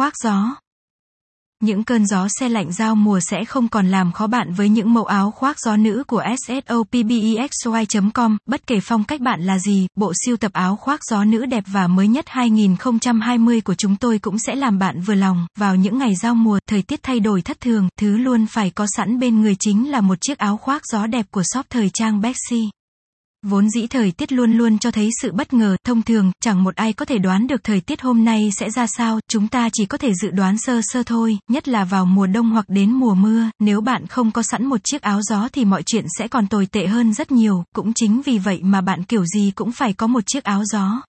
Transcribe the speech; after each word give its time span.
khoác 0.00 0.14
gió. 0.24 0.56
Những 1.62 1.84
cơn 1.84 2.06
gió 2.06 2.26
xe 2.40 2.48
lạnh 2.48 2.72
giao 2.72 2.94
mùa 2.94 3.20
sẽ 3.30 3.44
không 3.44 3.68
còn 3.68 3.88
làm 3.88 4.12
khó 4.12 4.26
bạn 4.26 4.52
với 4.52 4.68
những 4.68 4.94
mẫu 4.94 5.04
áo 5.04 5.30
khoác 5.30 5.60
gió 5.60 5.76
nữ 5.76 6.04
của 6.06 6.24
SSOPBEXY.com, 6.46 8.36
bất 8.46 8.66
kể 8.66 8.80
phong 8.82 9.04
cách 9.04 9.20
bạn 9.20 9.40
là 9.42 9.58
gì, 9.58 9.86
bộ 9.96 10.12
siêu 10.24 10.36
tập 10.36 10.52
áo 10.52 10.76
khoác 10.76 11.00
gió 11.10 11.24
nữ 11.24 11.46
đẹp 11.46 11.64
và 11.66 11.86
mới 11.86 12.08
nhất 12.08 12.24
2020 12.28 13.60
của 13.60 13.74
chúng 13.74 13.96
tôi 13.96 14.18
cũng 14.18 14.38
sẽ 14.38 14.54
làm 14.54 14.78
bạn 14.78 15.00
vừa 15.00 15.14
lòng. 15.14 15.46
Vào 15.58 15.76
những 15.76 15.98
ngày 15.98 16.14
giao 16.14 16.34
mùa, 16.34 16.58
thời 16.68 16.82
tiết 16.82 17.02
thay 17.02 17.20
đổi 17.20 17.42
thất 17.42 17.60
thường, 17.60 17.88
thứ 18.00 18.16
luôn 18.16 18.46
phải 18.46 18.70
có 18.70 18.86
sẵn 18.96 19.18
bên 19.18 19.40
người 19.40 19.56
chính 19.60 19.90
là 19.90 20.00
một 20.00 20.20
chiếc 20.20 20.38
áo 20.38 20.56
khoác 20.56 20.82
gió 20.92 21.06
đẹp 21.06 21.26
của 21.30 21.42
shop 21.54 21.66
thời 21.70 21.90
trang 21.94 22.20
Bexy. 22.20 22.70
Vốn 23.42 23.70
dĩ 23.70 23.86
thời 23.86 24.12
tiết 24.12 24.32
luôn 24.32 24.52
luôn 24.52 24.78
cho 24.78 24.90
thấy 24.90 25.08
sự 25.22 25.32
bất 25.32 25.52
ngờ, 25.52 25.76
thông 25.84 26.02
thường, 26.02 26.32
chẳng 26.42 26.64
một 26.64 26.76
ai 26.76 26.92
có 26.92 27.04
thể 27.04 27.18
đoán 27.18 27.46
được 27.46 27.64
thời 27.64 27.80
tiết 27.80 28.02
hôm 28.02 28.24
nay 28.24 28.50
sẽ 28.58 28.70
ra 28.70 28.86
sao, 28.86 29.20
chúng 29.28 29.48
ta 29.48 29.68
chỉ 29.72 29.86
có 29.86 29.98
thể 29.98 30.14
dự 30.14 30.30
đoán 30.30 30.58
sơ 30.58 30.80
sơ 30.82 31.02
thôi, 31.02 31.38
nhất 31.50 31.68
là 31.68 31.84
vào 31.84 32.06
mùa 32.06 32.26
đông 32.26 32.50
hoặc 32.50 32.64
đến 32.68 32.92
mùa 32.92 33.14
mưa, 33.14 33.50
nếu 33.58 33.80
bạn 33.80 34.06
không 34.06 34.30
có 34.30 34.42
sẵn 34.42 34.66
một 34.66 34.80
chiếc 34.84 35.02
áo 35.02 35.22
gió 35.22 35.48
thì 35.52 35.64
mọi 35.64 35.82
chuyện 35.82 36.04
sẽ 36.18 36.28
còn 36.28 36.46
tồi 36.46 36.66
tệ 36.66 36.86
hơn 36.86 37.12
rất 37.12 37.32
nhiều, 37.32 37.64
cũng 37.74 37.92
chính 37.94 38.22
vì 38.22 38.38
vậy 38.38 38.60
mà 38.62 38.80
bạn 38.80 39.04
kiểu 39.04 39.24
gì 39.24 39.52
cũng 39.54 39.72
phải 39.72 39.92
có 39.92 40.06
một 40.06 40.26
chiếc 40.26 40.44
áo 40.44 40.64
gió. 40.64 41.02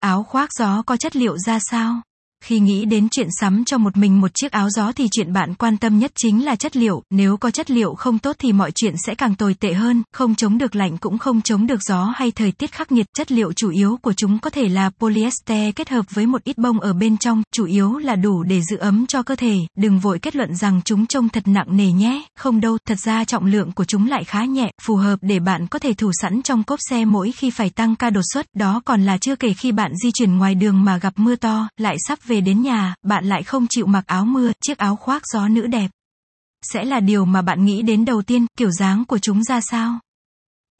Áo 0.00 0.22
khoác 0.22 0.50
gió 0.58 0.82
có 0.82 0.96
chất 0.96 1.16
liệu 1.16 1.38
ra 1.38 1.58
sao? 1.70 2.02
Khi 2.44 2.58
nghĩ 2.58 2.84
đến 2.84 3.08
chuyện 3.10 3.28
sắm 3.40 3.64
cho 3.64 3.78
một 3.78 3.96
mình 3.96 4.20
một 4.20 4.34
chiếc 4.34 4.52
áo 4.52 4.70
gió 4.70 4.92
thì 4.92 5.08
chuyện 5.10 5.32
bạn 5.32 5.54
quan 5.54 5.76
tâm 5.76 5.98
nhất 5.98 6.12
chính 6.14 6.44
là 6.44 6.56
chất 6.56 6.76
liệu, 6.76 7.02
nếu 7.10 7.36
có 7.36 7.50
chất 7.50 7.70
liệu 7.70 7.94
không 7.94 8.18
tốt 8.18 8.36
thì 8.38 8.52
mọi 8.52 8.70
chuyện 8.70 8.94
sẽ 9.06 9.14
càng 9.14 9.34
tồi 9.34 9.54
tệ 9.54 9.72
hơn, 9.72 10.02
không 10.12 10.34
chống 10.34 10.58
được 10.58 10.76
lạnh 10.76 10.98
cũng 10.98 11.18
không 11.18 11.42
chống 11.42 11.66
được 11.66 11.82
gió 11.82 12.12
hay 12.16 12.30
thời 12.30 12.52
tiết 12.52 12.72
khắc 12.72 12.92
nghiệt. 12.92 13.06
Chất 13.16 13.32
liệu 13.32 13.52
chủ 13.52 13.70
yếu 13.70 13.98
của 14.02 14.12
chúng 14.12 14.38
có 14.38 14.50
thể 14.50 14.68
là 14.68 14.90
polyester 14.98 15.74
kết 15.76 15.88
hợp 15.88 16.06
với 16.10 16.26
một 16.26 16.44
ít 16.44 16.58
bông 16.58 16.80
ở 16.80 16.92
bên 16.92 17.16
trong, 17.16 17.42
chủ 17.54 17.64
yếu 17.64 17.98
là 17.98 18.16
đủ 18.16 18.42
để 18.42 18.62
giữ 18.62 18.76
ấm 18.76 19.06
cho 19.06 19.22
cơ 19.22 19.36
thể, 19.36 19.56
đừng 19.76 19.98
vội 19.98 20.18
kết 20.18 20.36
luận 20.36 20.54
rằng 20.54 20.80
chúng 20.84 21.06
trông 21.06 21.28
thật 21.28 21.48
nặng 21.48 21.76
nề 21.76 21.92
nhé, 21.92 22.22
không 22.36 22.60
đâu, 22.60 22.78
thật 22.88 22.98
ra 22.98 23.24
trọng 23.24 23.46
lượng 23.46 23.72
của 23.72 23.84
chúng 23.84 24.08
lại 24.08 24.24
khá 24.24 24.44
nhẹ, 24.44 24.70
phù 24.82 24.96
hợp 24.96 25.18
để 25.22 25.40
bạn 25.40 25.66
có 25.66 25.78
thể 25.78 25.94
thủ 25.94 26.10
sẵn 26.22 26.42
trong 26.42 26.62
cốp 26.62 26.78
xe 26.90 27.04
mỗi 27.04 27.32
khi 27.32 27.50
phải 27.50 27.70
tăng 27.70 27.96
ca 27.96 28.10
đột 28.10 28.24
xuất, 28.32 28.46
đó 28.54 28.82
còn 28.84 29.02
là 29.02 29.18
chưa 29.18 29.36
kể 29.36 29.52
khi 29.52 29.72
bạn 29.72 29.92
di 30.02 30.10
chuyển 30.12 30.38
ngoài 30.38 30.54
đường 30.54 30.84
mà 30.84 30.98
gặp 30.98 31.12
mưa 31.16 31.36
to, 31.36 31.68
lại 31.76 31.96
sắp 32.08 32.18
về 32.26 32.40
đến 32.40 32.62
nhà, 32.62 32.94
bạn 33.02 33.24
lại 33.24 33.42
không 33.42 33.66
chịu 33.70 33.86
mặc 33.86 34.04
áo 34.06 34.24
mưa, 34.24 34.52
chiếc 34.60 34.78
áo 34.78 34.96
khoác 34.96 35.22
gió 35.32 35.48
nữ 35.48 35.66
đẹp. 35.66 35.90
Sẽ 36.72 36.84
là 36.84 37.00
điều 37.00 37.24
mà 37.24 37.42
bạn 37.42 37.64
nghĩ 37.64 37.82
đến 37.82 38.04
đầu 38.04 38.22
tiên, 38.22 38.46
kiểu 38.58 38.70
dáng 38.70 39.04
của 39.04 39.18
chúng 39.18 39.44
ra 39.44 39.60
sao? 39.60 39.98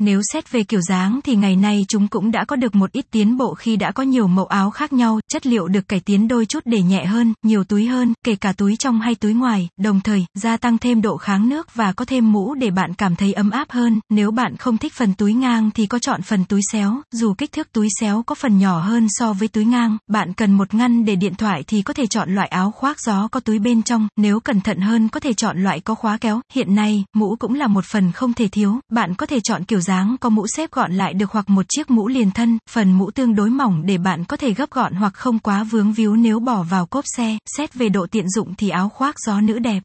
Nếu 0.01 0.21
xét 0.33 0.53
về 0.53 0.65
kiểu 0.65 0.81
dáng 0.81 1.21
thì 1.25 1.37
ngày 1.37 1.57
nay 1.57 1.85
chúng 1.89 2.09
cũng 2.09 2.31
đã 2.31 2.45
có 2.45 2.57
được 2.57 2.75
một 2.75 2.93
ít 2.93 3.07
tiến 3.11 3.37
bộ 3.37 3.55
khi 3.55 3.77
đã 3.77 3.93
có 3.93 4.03
nhiều 4.03 4.27
mẫu 4.27 4.47
áo 4.47 4.71
khác 4.71 4.93
nhau, 4.93 5.21
chất 5.29 5.47
liệu 5.47 5.69
được 5.69 5.89
cải 5.89 6.01
tiến 6.01 6.29
đôi 6.29 6.47
chút 6.47 6.63
để 6.65 6.83
nhẹ 6.83 7.05
hơn, 7.05 7.35
nhiều 7.43 7.65
túi 7.65 7.87
hơn, 7.87 8.15
kể 8.25 8.35
cả 8.37 8.53
túi 8.53 8.77
trong 8.77 9.01
hay 9.01 9.15
túi 9.15 9.35
ngoài, 9.35 9.69
đồng 9.81 10.01
thời, 10.01 10.27
gia 10.35 10.57
tăng 10.57 10.79
thêm 10.79 11.03
độ 11.03 11.17
kháng 11.17 11.49
nước 11.49 11.75
và 11.75 11.93
có 11.93 12.05
thêm 12.05 12.33
mũ 12.33 12.55
để 12.55 12.71
bạn 12.71 12.95
cảm 12.95 13.17
thấy 13.17 13.33
ấm 13.33 13.51
áp 13.51 13.71
hơn, 13.71 14.01
nếu 14.11 14.31
bạn 14.31 14.57
không 14.57 14.79
thích 14.79 14.93
phần 14.93 15.15
túi 15.15 15.35
ngang 15.35 15.71
thì 15.75 15.87
có 15.87 15.99
chọn 15.99 16.23
phần 16.23 16.45
túi 16.45 16.61
xéo, 16.73 17.01
dù 17.13 17.35
kích 17.35 17.53
thước 17.53 17.73
túi 17.73 17.89
xéo 18.01 18.23
có 18.23 18.35
phần 18.35 18.59
nhỏ 18.59 18.81
hơn 18.81 19.07
so 19.11 19.33
với 19.33 19.49
túi 19.49 19.65
ngang, 19.65 19.97
bạn 20.09 20.33
cần 20.33 20.53
một 20.53 20.75
ngăn 20.75 21.05
để 21.05 21.17
điện 21.17 21.35
thoại 21.35 21.65
thì 21.67 21.83
có 21.83 21.95
thể 21.95 22.07
chọn 22.07 22.35
loại 22.35 22.49
áo 22.49 22.71
khoác 22.71 23.01
gió 23.01 23.29
có 23.29 23.41
túi 23.41 23.59
bên 23.59 23.83
trong, 23.83 24.09
nếu 24.17 24.41
cẩn 24.41 24.61
thận 24.61 24.79
hơn 24.79 25.09
có 25.09 25.21
thể 25.21 25.33
chọn 25.33 25.63
loại 25.63 25.81
có 25.81 25.95
khóa 25.95 26.19
kéo, 26.21 26.41
hiện 26.53 26.75
nay, 26.75 27.05
mũ 27.15 27.37
cũng 27.39 27.55
là 27.55 27.67
một 27.67 27.85
phần 27.85 28.13
không 28.13 28.33
thể 28.33 28.49
thiếu, 28.49 28.81
bạn 28.93 29.15
có 29.15 29.27
thể 29.27 29.41
chọn 29.41 29.65
kiểu 29.65 29.81
dáng 29.87 30.17
có 30.21 30.29
mũ 30.29 30.47
xếp 30.47 30.71
gọn 30.73 30.93
lại 30.93 31.15
được 31.15 31.31
hoặc 31.31 31.51
một 31.51 31.67
chiếc 31.69 31.91
mũ 31.91 32.09
liền 32.09 32.31
thân, 32.31 32.59
phần 32.71 32.93
mũ 32.93 33.11
tương 33.11 33.35
đối 33.35 33.51
mỏng 33.51 33.87
để 33.87 33.99
bạn 33.99 34.25
có 34.25 34.37
thể 34.37 34.55
gấp 34.55 34.71
gọn 34.71 34.95
hoặc 34.95 35.15
không 35.15 35.39
quá 35.39 35.65
vướng 35.65 35.93
víu 35.93 36.17
nếu 36.17 36.41
bỏ 36.41 36.63
vào 36.63 36.87
cốp 36.87 37.05
xe, 37.17 37.39
xét 37.47 37.75
về 37.75 37.89
độ 37.89 38.07
tiện 38.07 38.29
dụng 38.29 38.55
thì 38.55 38.69
áo 38.69 38.89
khoác 38.89 39.15
gió 39.27 39.41
nữ 39.41 39.59
đẹp. 39.59 39.83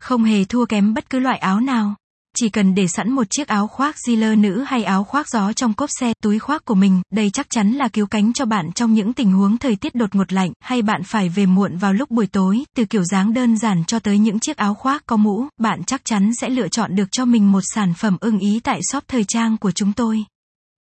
Không 0.00 0.24
hề 0.24 0.44
thua 0.44 0.64
kém 0.66 0.94
bất 0.94 1.10
cứ 1.10 1.18
loại 1.18 1.38
áo 1.38 1.60
nào. 1.60 1.94
Chỉ 2.40 2.48
cần 2.48 2.74
để 2.74 2.88
sẵn 2.88 3.12
một 3.12 3.30
chiếc 3.30 3.48
áo 3.48 3.66
khoác 3.66 3.96
Ziller 4.06 4.40
nữ 4.40 4.64
hay 4.66 4.84
áo 4.84 5.04
khoác 5.04 5.28
gió 5.28 5.52
trong 5.52 5.74
cốp 5.74 5.90
xe, 6.00 6.12
túi 6.22 6.38
khoác 6.38 6.64
của 6.64 6.74
mình, 6.74 7.02
đây 7.12 7.30
chắc 7.30 7.46
chắn 7.50 7.72
là 7.72 7.88
cứu 7.88 8.06
cánh 8.06 8.32
cho 8.32 8.44
bạn 8.44 8.72
trong 8.72 8.94
những 8.94 9.12
tình 9.12 9.32
huống 9.32 9.58
thời 9.58 9.76
tiết 9.76 9.94
đột 9.94 10.14
ngột 10.14 10.32
lạnh, 10.32 10.52
hay 10.60 10.82
bạn 10.82 11.02
phải 11.02 11.28
về 11.28 11.46
muộn 11.46 11.76
vào 11.76 11.92
lúc 11.92 12.10
buổi 12.10 12.26
tối, 12.26 12.64
từ 12.76 12.84
kiểu 12.84 13.04
dáng 13.04 13.34
đơn 13.34 13.56
giản 13.58 13.84
cho 13.84 13.98
tới 13.98 14.18
những 14.18 14.40
chiếc 14.40 14.56
áo 14.56 14.74
khoác 14.74 15.02
có 15.06 15.16
mũ, 15.16 15.46
bạn 15.58 15.84
chắc 15.84 16.04
chắn 16.04 16.30
sẽ 16.40 16.48
lựa 16.48 16.68
chọn 16.68 16.96
được 16.96 17.08
cho 17.12 17.24
mình 17.24 17.52
một 17.52 17.62
sản 17.74 17.94
phẩm 17.94 18.16
ưng 18.20 18.38
ý 18.38 18.60
tại 18.64 18.80
shop 18.92 19.04
thời 19.08 19.24
trang 19.24 19.56
của 19.56 19.70
chúng 19.70 19.92
tôi. 19.92 20.24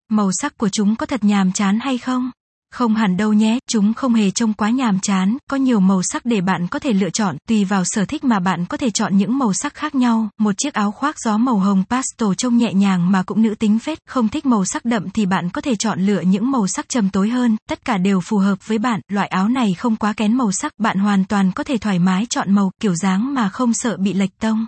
Màu 0.09 0.30
sắc 0.42 0.58
của 0.58 0.70
chúng 0.70 0.96
có 0.96 1.06
thật 1.06 1.24
nhàm 1.24 1.52
chán 1.52 1.80
hay 1.80 1.98
không? 1.98 2.32
Không 2.72 2.96
hẳn 2.96 3.18
đâu 3.18 3.34
nhé, 3.34 3.59
chúng 3.68 3.94
không 3.94 4.13
hề 4.13 4.31
trông 4.31 4.53
quá 4.53 4.69
nhàm 4.69 5.00
chán, 5.00 5.38
có 5.50 5.57
nhiều 5.57 5.80
màu 5.80 6.02
sắc 6.03 6.25
để 6.25 6.41
bạn 6.41 6.68
có 6.68 6.80
thể 6.80 6.94
lựa 6.94 7.09
chọn, 7.09 7.38
tùy 7.47 7.66
vào 7.66 7.84
sở 7.85 8.06
thích 8.06 8.24
mà 8.24 8.40
bạn 8.40 8.66
có 8.66 8.78
thể 8.78 8.90
chọn 8.90 9.18
những 9.18 9.38
màu 9.38 9.53
sắc 9.53 9.74
khác 9.74 9.96
nhau, 9.96 10.30
một 10.40 10.52
chiếc 10.57 10.74
áo 10.74 10.91
khoác 10.91 11.19
gió 11.19 11.38
màu 11.38 11.56
hồng 11.56 11.84
pastel 11.90 12.29
trông 12.38 12.58
nhẹ 12.58 12.74
nhàng 12.74 13.12
mà 13.12 13.24
cũng 13.24 13.41
nữ 13.41 13.56
tính 13.56 13.79
phết, 13.79 14.00
không 14.08 14.29
thích 14.29 14.46
màu 14.46 14.66
sắc 14.66 14.85
đậm 14.85 15.09
thì 15.09 15.25
bạn 15.25 15.50
có 15.50 15.62
thể 15.62 15.75
chọn 15.75 16.00
lựa 16.00 16.22
những 16.22 16.52
màu 16.52 16.68
sắc 16.68 16.90
trầm 16.90 17.09
tối 17.09 17.29
hơn, 17.29 17.58
tất 17.69 17.85
cả 17.85 17.97
đều 17.97 18.22
phù 18.22 18.38
hợp 18.38 18.68
với 18.68 18.78
bạn, 18.78 19.02
loại 19.12 19.28
áo 19.28 19.50
này 19.50 19.74
không 19.74 19.96
quá 19.96 20.13
kén 20.13 20.38
màu 20.38 20.52
sắc, 20.52 20.74
bạn 20.79 21.00
hoàn 21.00 21.25
toàn 21.25 21.52
có 21.52 21.63
thể 21.63 21.78
thoải 21.78 22.00
mái 22.00 22.25
chọn 22.29 22.52
màu, 22.52 22.72
kiểu 22.81 22.96
dáng 22.96 23.34
mà 23.34 23.50
không 23.50 23.74
sợ 23.74 23.97
bị 23.97 24.13
lệch 24.13 24.40
tông. 24.40 24.68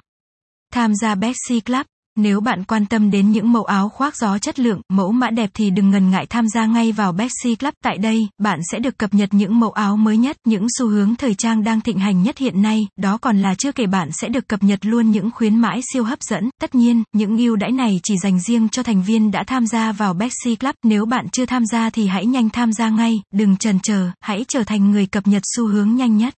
Tham 0.74 0.96
gia 0.96 1.16
Bexy 1.16 1.60
Club 1.60 1.86
nếu 2.18 2.40
bạn 2.40 2.64
quan 2.64 2.86
tâm 2.86 3.12
đến 3.12 3.32
những 3.32 3.52
mẫu 3.52 3.64
áo 3.64 3.90
khoác 3.90 4.16
gió 4.16 4.38
chất 4.38 4.60
lượng, 4.60 4.82
mẫu 4.90 5.12
mã 5.12 5.30
đẹp 5.30 5.50
thì 5.54 5.70
đừng 5.70 5.92
ngần 5.92 6.12
ngại 6.12 6.26
tham 6.26 6.48
gia 6.48 6.66
ngay 6.66 6.92
vào 6.92 7.12
Bexy 7.12 7.56
Club. 7.56 7.74
Tại 7.84 7.98
đây, 7.98 8.28
bạn 8.42 8.60
sẽ 8.72 8.80
được 8.80 8.98
cập 8.98 9.14
nhật 9.14 9.34
những 9.34 9.60
mẫu 9.60 9.72
áo 9.72 9.98
mới 9.98 10.18
nhất, 10.18 10.38
những 10.48 10.68
xu 10.80 10.88
hướng 10.88 11.16
thời 11.16 11.36
trang 11.36 11.64
đang 11.64 11.82
thịnh 11.82 12.00
hành 12.00 12.24
nhất 12.24 12.38
hiện 12.38 12.62
nay, 12.62 12.88
đó 13.00 13.18
còn 13.18 13.38
là 13.38 13.56
chưa 13.56 13.72
kể 13.72 13.86
bạn 13.86 14.10
sẽ 14.12 14.30
được 14.30 14.48
cập 14.48 14.64
nhật 14.64 14.86
luôn 14.86 15.12
những 15.12 15.32
khuyến 15.32 15.56
mãi 15.56 15.82
siêu 15.94 16.04
hấp 16.04 16.22
dẫn. 16.22 16.50
Tất 16.62 16.76
nhiên, 16.76 17.04
những 17.14 17.38
ưu 17.38 17.56
đãi 17.56 17.72
này 17.72 18.00
chỉ 18.04 18.18
dành 18.18 18.40
riêng 18.40 18.70
cho 18.70 18.84
thành 18.84 19.04
viên 19.04 19.32
đã 19.32 19.44
tham 19.48 19.68
gia 19.68 19.92
vào 19.92 20.14
Bexy 20.14 20.56
Club. 20.56 20.76
Nếu 20.84 21.06
bạn 21.06 21.30
chưa 21.30 21.46
tham 21.46 21.66
gia 21.66 21.90
thì 21.90 22.08
hãy 22.08 22.26
nhanh 22.26 22.50
tham 22.50 22.74
gia 22.74 22.90
ngay, 22.90 23.22
đừng 23.34 23.58
chần 23.58 23.80
chờ, 23.84 24.10
hãy 24.22 24.46
trở 24.48 24.64
thành 24.64 24.92
người 24.92 25.06
cập 25.06 25.28
nhật 25.28 25.44
xu 25.56 25.68
hướng 25.68 25.96
nhanh 25.96 26.18
nhất. 26.18 26.34